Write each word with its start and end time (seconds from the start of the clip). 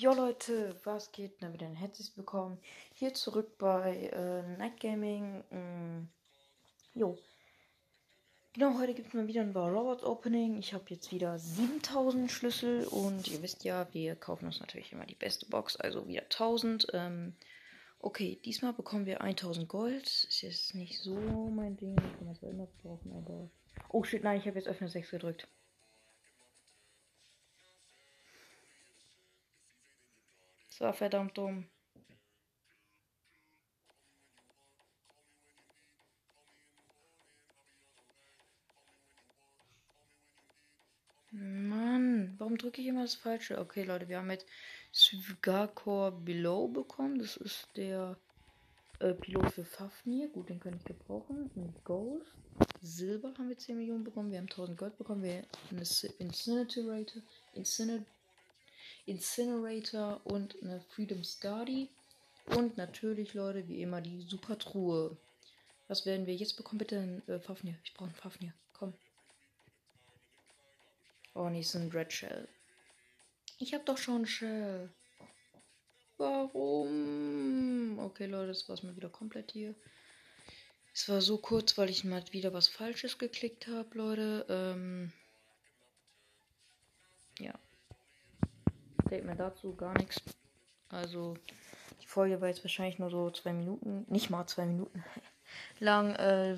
Jo 0.00 0.14
Leute, 0.14 0.76
was 0.84 1.10
geht? 1.10 1.42
Na 1.42 1.52
wieder 1.52 1.66
ein 1.66 1.74
herzliches 1.74 2.16
Willkommen 2.16 2.56
hier 2.94 3.14
zurück 3.14 3.58
bei 3.58 4.08
äh, 4.12 4.42
Night 4.56 4.78
Gaming. 4.78 5.42
Mm, 5.50 6.06
jo. 6.94 7.18
Genau, 8.52 8.78
heute 8.78 8.94
gibt 8.94 9.08
es 9.08 9.14
mal 9.14 9.26
wieder 9.26 9.40
ein 9.40 9.56
War 9.56 9.72
Robots 9.72 10.04
Opening. 10.04 10.56
Ich 10.56 10.72
habe 10.72 10.84
jetzt 10.90 11.10
wieder 11.10 11.36
7000 11.36 12.30
Schlüssel 12.30 12.86
und 12.86 13.26
ihr 13.26 13.42
wisst 13.42 13.64
ja, 13.64 13.88
wir 13.92 14.14
kaufen 14.14 14.46
uns 14.46 14.60
natürlich 14.60 14.92
immer 14.92 15.04
die 15.04 15.16
beste 15.16 15.46
Box, 15.46 15.74
also 15.74 16.06
wieder 16.06 16.22
1000. 16.22 16.86
Ähm, 16.92 17.34
okay, 17.98 18.38
diesmal 18.44 18.74
bekommen 18.74 19.04
wir 19.04 19.20
1000 19.20 19.68
Gold. 19.68 20.06
Ist 20.28 20.42
jetzt 20.42 20.76
nicht 20.76 21.00
so 21.00 21.16
mein 21.16 21.76
Ding, 21.76 21.96
ich 21.96 22.18
kann 22.18 22.28
das 22.28 22.40
immer 22.44 22.68
brauchen, 22.84 23.10
aber. 23.16 23.50
Oh 23.88 24.04
shit, 24.04 24.22
nein, 24.22 24.38
ich 24.38 24.46
habe 24.46 24.60
jetzt 24.60 24.68
Öffner 24.68 24.88
6 24.88 25.10
gedrückt. 25.10 25.48
Das 30.78 30.86
war 30.86 30.92
verdammt 30.94 31.36
dumm. 31.36 31.66
Mann, 41.32 42.36
warum 42.38 42.56
drücke 42.56 42.80
ich 42.80 42.86
immer 42.86 43.02
das 43.02 43.16
Falsche? 43.16 43.58
Okay, 43.58 43.82
Leute, 43.82 44.08
wir 44.08 44.18
haben 44.18 44.30
jetzt 44.30 44.46
Svigakor 44.94 46.12
Below 46.12 46.68
bekommen. 46.68 47.18
Das 47.18 47.36
ist 47.36 47.66
der 47.76 48.16
äh, 49.00 49.14
Pilot 49.14 49.50
für 49.50 49.64
Fafnir. 49.64 50.28
Gut, 50.28 50.48
den 50.48 50.60
kann 50.60 50.76
ich 50.76 50.84
gebrauchen. 50.84 51.50
Und 51.56 51.84
Ghost. 51.84 52.36
Silber 52.80 53.34
haben 53.36 53.48
wir 53.48 53.58
10 53.58 53.78
Millionen 53.78 54.04
bekommen. 54.04 54.30
Wir 54.30 54.38
haben 54.38 54.48
1000 54.48 54.78
Gold 54.78 54.96
bekommen. 54.96 55.24
Wir 55.24 55.38
haben 55.38 55.48
eine 55.72 56.14
Incinerator. 56.18 57.04
Incinerator. 57.54 58.06
Incinerator 59.08 60.20
und 60.24 60.56
eine 60.62 60.80
Freedom 60.80 61.24
Study. 61.24 61.88
Und 62.46 62.76
natürlich, 62.76 63.34
Leute, 63.34 63.66
wie 63.68 63.82
immer 63.82 64.00
die 64.00 64.22
Super 64.22 64.58
Truhe. 64.58 65.16
Was 65.88 66.06
werden 66.06 66.26
wir 66.26 66.34
jetzt 66.34 66.56
bekommen? 66.56 66.78
Bitte 66.78 66.98
ein 66.98 67.28
äh, 67.28 67.40
Fafnir. 67.40 67.74
Ich 67.84 67.94
brauche 67.94 68.08
einen 68.08 68.14
Fafnir. 68.14 68.52
Komm. 68.72 68.94
Oh, 71.34 71.48
nicht 71.48 71.68
so 71.68 71.78
ein 71.78 71.90
Red 71.90 72.12
Shell. 72.12 72.48
Ich 73.58 73.74
habe 73.74 73.84
doch 73.84 73.98
schon 73.98 74.26
Shell. 74.26 74.90
Warum? 76.16 77.98
Okay, 78.00 78.26
Leute, 78.26 78.48
das 78.48 78.68
war's 78.68 78.82
mal 78.82 78.96
wieder 78.96 79.08
komplett 79.08 79.52
hier. 79.52 79.74
Es 80.92 81.08
war 81.08 81.20
so 81.20 81.38
kurz, 81.38 81.78
weil 81.78 81.90
ich 81.90 82.04
mal 82.04 82.24
wieder 82.32 82.52
was 82.52 82.68
Falsches 82.68 83.18
geklickt 83.18 83.68
habe, 83.68 83.96
Leute. 83.96 84.46
Ähm 84.48 85.12
fällt 89.08 89.24
mir 89.24 89.36
dazu 89.36 89.74
gar 89.74 89.96
nichts. 89.98 90.22
Also, 90.90 91.34
die 92.02 92.06
Folge 92.06 92.40
war 92.40 92.48
jetzt 92.48 92.64
wahrscheinlich 92.64 92.98
nur 92.98 93.10
so 93.10 93.30
zwei 93.30 93.52
Minuten, 93.52 94.06
nicht 94.08 94.30
mal 94.30 94.46
zwei 94.46 94.66
Minuten 94.66 95.04
lang. 95.78 96.14
Äh, 96.14 96.56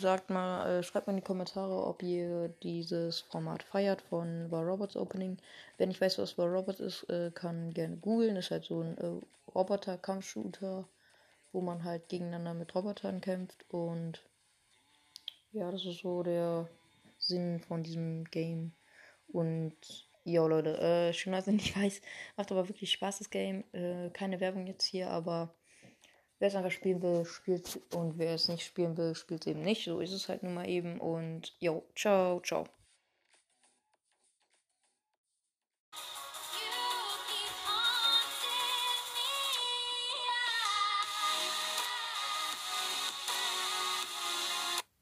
sagt 0.00 0.30
mal, 0.30 0.68
äh, 0.68 0.82
schreibt 0.82 1.06
mal 1.06 1.12
in 1.12 1.20
die 1.20 1.24
Kommentare, 1.24 1.86
ob 1.86 2.02
ihr 2.02 2.48
dieses 2.62 3.20
Format 3.20 3.62
feiert 3.62 4.02
von 4.02 4.50
War 4.50 4.62
Robots 4.62 4.96
Opening. 4.96 5.38
Wenn 5.78 5.90
ich 5.90 6.00
weiß, 6.00 6.18
was 6.18 6.38
War 6.38 6.48
Robots 6.48 6.80
ist, 6.80 7.08
äh, 7.08 7.30
kann 7.34 7.72
gerne 7.72 7.96
googeln. 7.96 8.36
Ist 8.36 8.50
halt 8.50 8.64
so 8.64 8.80
ein 8.80 8.98
äh, 8.98 9.20
Roboter-Kampfshooter, 9.54 10.88
wo 11.52 11.60
man 11.60 11.84
halt 11.84 12.08
gegeneinander 12.08 12.54
mit 12.54 12.74
Robotern 12.74 13.20
kämpft. 13.20 13.64
Und 13.70 14.22
ja, 15.52 15.70
das 15.70 15.84
ist 15.84 16.00
so 16.00 16.22
der 16.22 16.68
Sinn 17.18 17.60
von 17.60 17.82
diesem 17.82 18.24
Game. 18.24 18.72
Und 19.28 19.76
Jo, 20.24 20.46
Leute, 20.46 20.78
äh, 20.78 21.12
schön, 21.12 21.32
dass 21.32 21.46
nicht 21.48 21.76
weiß. 21.76 22.00
Macht 22.36 22.52
aber 22.52 22.68
wirklich 22.68 22.92
Spaß, 22.92 23.18
das 23.18 23.30
Game. 23.30 23.64
Äh, 23.72 24.10
keine 24.10 24.40
Werbung 24.40 24.66
jetzt 24.66 24.84
hier, 24.84 25.10
aber 25.10 25.54
wer 26.38 26.48
es 26.48 26.54
einfach 26.54 26.70
spielen 26.70 27.02
will, 27.02 27.24
spielt. 27.24 27.80
Und 27.94 28.18
wer 28.18 28.34
es 28.34 28.48
nicht 28.48 28.64
spielen 28.64 28.96
will, 28.96 29.14
spielt 29.14 29.46
eben 29.46 29.62
nicht. 29.62 29.84
So 29.84 30.00
ist 30.00 30.12
es 30.12 30.28
halt 30.28 30.42
nun 30.42 30.54
mal 30.54 30.68
eben. 30.68 31.00
Und 31.00 31.54
jo, 31.60 31.84
ciao, 31.94 32.40
ciao. 32.40 32.66